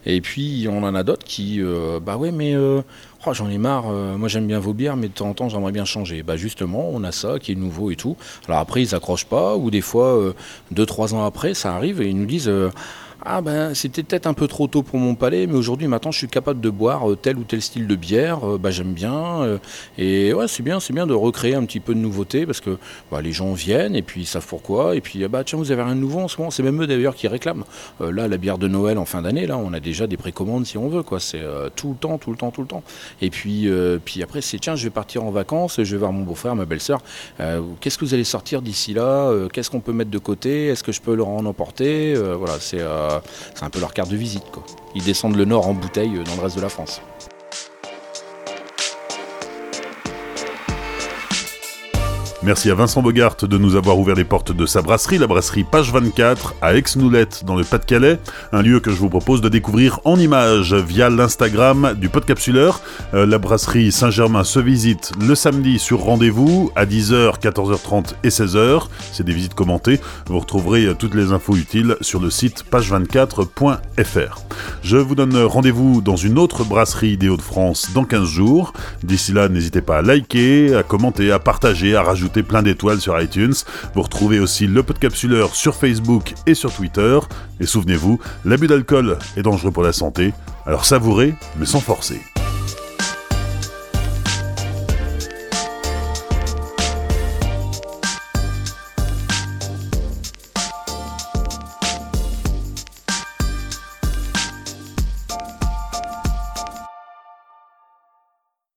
[0.05, 2.83] Et puis on en a d'autres qui, euh, bah ouais, mais oh,
[3.31, 3.85] j'en ai marre.
[4.17, 6.21] moi j'aime bien vos bières, mais de temps en temps j'aimerais bien changer.
[6.21, 8.17] Bah justement, on a ça qui est nouveau et tout.
[8.49, 10.33] Alors après ils accrochent pas, ou des fois
[10.71, 12.51] deux trois ans après, ça arrive et ils nous disent
[13.23, 16.17] Ah ben c'était peut-être un peu trop tôt pour mon palais, mais aujourd'hui maintenant je
[16.17, 19.59] suis capable de boire euh, tel ou tel style de bière, bah, j'aime bien.
[19.99, 22.79] et ouais c'est bien, c'est bien de recréer un petit peu de nouveauté parce que
[23.11, 24.95] bah, les gens viennent et puis ils savent pourquoi.
[24.95, 26.87] Et puis bah tiens vous avez rien de nouveau en ce moment, c'est même eux
[26.87, 27.63] d'ailleurs qui réclament.
[27.99, 30.79] là la bière de Noël en fin d'année, là on a déjà des précommandes si
[30.79, 31.19] on veut quoi.
[31.19, 31.43] C'est
[31.75, 32.83] tout le temps, tout le temps, tout le temps.
[33.21, 33.69] Et puis,
[34.03, 36.65] puis après c'est tiens je vais partir en vacances, je vais voir mon beau-frère, ma
[36.65, 37.01] belle-sœur.
[37.81, 39.31] Qu'est-ce que vous allez sortir d'ici là?
[39.53, 40.67] Qu'est-ce qu'on peut mettre de côté?
[40.67, 42.15] Est-ce que je peux leur en emporter?
[42.15, 42.81] Voilà, c'est
[43.53, 44.43] c'est un peu leur carte de visite.
[44.95, 47.01] Ils descendent le nord en bouteille dans le reste de la France.
[52.43, 55.63] Merci à Vincent Bogart de nous avoir ouvert les portes de sa brasserie, la brasserie
[55.63, 58.17] Page 24 à Aix-Noulette dans le Pas-de-Calais,
[58.51, 62.81] un lieu que je vous propose de découvrir en images via l'Instagram du Podcapsuleur.
[63.13, 68.87] Euh, la brasserie Saint-Germain se visite le samedi sur rendez-vous à 10h, 14h30 et 16h.
[69.11, 69.99] C'est des visites commentées.
[70.25, 74.41] Vous retrouverez euh, toutes les infos utiles sur le site page24.fr.
[74.81, 78.73] Je vous donne rendez-vous dans une autre brasserie des Hauts-de-France dans 15 jours.
[79.03, 83.19] D'ici là, n'hésitez pas à liker, à commenter, à partager, à rajouter plein d'étoiles sur
[83.19, 83.53] iTunes.
[83.93, 87.19] Vous retrouvez aussi le podcapsuleur sur Facebook et sur Twitter.
[87.59, 90.33] Et souvenez-vous, l'abus d'alcool est dangereux pour la santé,
[90.65, 92.30] alors savourez, mais sans forcer.